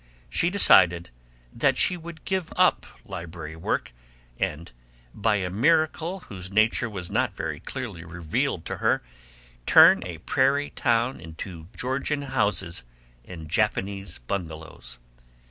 She 0.31 0.49
decided 0.49 1.11
that 1.53 1.77
she 1.77 1.95
would 1.95 2.25
give 2.25 2.51
up 2.55 2.87
library 3.05 3.55
work 3.55 3.93
and, 4.39 4.71
by 5.13 5.35
a 5.35 5.51
miracle 5.51 6.21
whose 6.21 6.49
nature 6.51 6.89
was 6.89 7.11
not 7.11 7.35
very 7.35 7.59
clearly 7.59 8.03
revealed 8.03 8.65
to 8.65 8.77
her, 8.77 9.03
turn 9.67 10.01
a 10.03 10.17
prairie 10.17 10.71
town 10.71 11.19
into 11.21 11.67
Georgian 11.77 12.23
houses 12.23 12.83
and 13.25 13.47
Japanese 13.47 14.17
bungalows. 14.17 14.97